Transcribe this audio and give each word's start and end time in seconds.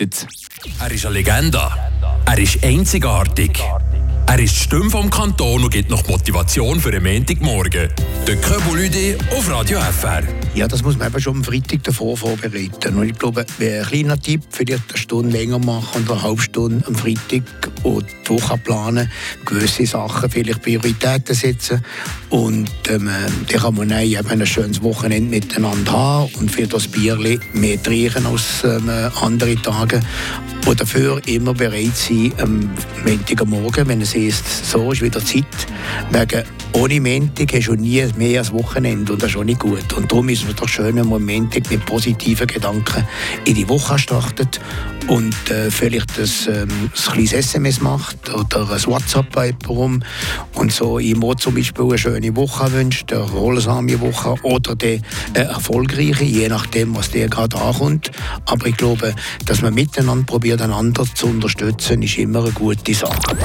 begleitet. 0.00 0.26
Er 0.80 0.90
ist 0.90 1.06
eine 1.06 1.14
Legende. 1.14 1.60
Er 2.26 2.38
ist 2.38 2.62
einzigartig. 2.64 3.58
Er 4.30 4.38
ist 4.38 4.54
die 4.54 4.60
Stimme 4.60 4.88
vom 4.88 5.10
Kanton 5.10 5.64
und 5.64 5.70
gibt 5.70 5.90
noch 5.90 6.06
Motivation 6.06 6.78
für 6.78 6.92
den 6.92 7.02
Montagmorgen. 7.02 7.88
Der 8.28 8.36
Köbulüde 8.36 9.18
auf 9.32 9.50
Radio 9.50 9.80
FR. 9.80 10.22
Ja, 10.54 10.68
das 10.68 10.84
muss 10.84 10.96
man 10.96 11.08
eben 11.08 11.20
schon 11.20 11.38
am 11.38 11.44
Freitag 11.44 11.82
davor 11.82 12.16
vorbereiten. 12.16 12.96
Und 12.96 13.08
ich 13.08 13.18
glaube, 13.18 13.44
ein 13.60 13.82
kleiner 13.82 14.20
Tipp, 14.20 14.42
vielleicht 14.50 14.88
eine 14.88 14.98
Stunde 14.98 15.36
länger 15.36 15.58
machen 15.58 16.02
und 16.02 16.10
eine 16.12 16.22
halbe 16.22 16.42
Stunde 16.42 16.86
am 16.86 16.94
Freitag 16.94 17.42
und 17.82 18.06
die 18.24 18.30
Woche 18.30 18.56
planen, 18.58 19.10
gewisse 19.44 19.84
Sachen, 19.86 20.30
vielleicht 20.30 20.62
Prioritäten 20.62 21.34
setzen 21.34 21.84
und 22.28 22.70
ähm, 22.88 23.10
dann 23.48 23.60
kann 23.60 23.74
man 23.74 23.88
dann 23.88 24.02
eben 24.02 24.28
ein 24.28 24.46
schönes 24.46 24.82
Wochenende 24.82 25.30
miteinander 25.30 25.92
haben 25.92 26.34
und 26.34 26.50
für 26.50 26.66
das 26.66 26.86
Bierli 26.86 27.40
mehr 27.52 27.82
trinken 27.82 28.26
als 28.26 28.62
ähm, 28.64 28.88
andere 29.20 29.56
Tage. 29.56 30.00
Und 30.66 30.80
dafür 30.80 31.20
immer 31.26 31.54
bereit 31.54 31.96
sein, 31.96 32.32
am 32.40 32.70
Montagmorgen, 33.04 33.88
wenn 33.88 34.02
es 34.02 34.14
ist, 34.28 34.70
so 34.70 34.92
ist 34.92 35.02
wieder 35.02 35.24
Zeit, 35.24 35.44
wegen 36.10 36.44
ohne 36.72 37.00
Montag 37.00 37.52
hast 37.52 37.68
du 37.68 37.74
nie 37.74 38.04
mehr 38.16 38.40
als 38.40 38.52
Wochenende 38.52 39.12
und 39.12 39.22
das 39.22 39.30
ist 39.30 39.36
auch 39.36 39.44
nicht 39.44 39.60
gut. 39.60 39.92
Und 39.94 40.10
darum 40.10 40.28
ist 40.28 40.48
es 40.48 40.54
doch 40.54 40.68
schön, 40.68 40.96
wenn 40.96 41.08
man 41.08 41.24
Montag 41.24 41.70
mit 41.70 41.84
positiven 41.86 42.46
Gedanken 42.46 43.06
in 43.44 43.54
die 43.54 43.68
Woche 43.68 43.98
startet 43.98 44.60
und 45.08 45.34
äh, 45.50 45.70
vielleicht 45.70 46.18
ein, 46.18 46.28
ähm, 46.48 46.68
ein 46.70 47.12
kleines 47.12 47.32
SMS 47.32 47.80
macht 47.80 48.32
oder 48.32 48.70
ein 48.70 48.86
WhatsApp 48.86 49.30
bei 49.32 49.54
jemandem 49.68 50.02
und 50.54 50.72
so 50.72 50.98
ihm 50.98 51.24
auch 51.24 51.34
zum 51.34 51.54
Beispiel 51.54 51.84
eine 51.84 51.98
schöne 51.98 52.36
Woche 52.36 52.72
wünscht, 52.72 53.12
eine 53.12 53.22
erholsame 53.22 54.00
Woche 54.00 54.34
oder 54.42 54.76
eine 54.80 55.00
äh, 55.34 55.40
erfolgreiche, 55.40 56.24
je 56.24 56.48
nachdem, 56.48 56.94
was 56.94 57.10
der 57.10 57.28
gerade 57.28 57.56
ankommt. 57.56 58.10
Aber 58.46 58.66
ich 58.66 58.76
glaube, 58.76 59.14
dass 59.46 59.62
man 59.62 59.74
miteinander 59.74 60.26
probiert, 60.26 60.62
einander 60.62 61.04
zu 61.14 61.26
unterstützen, 61.26 62.02
ist 62.02 62.18
immer 62.18 62.44
eine 62.44 62.52
gute 62.52 62.94
Sache. 62.94 63.36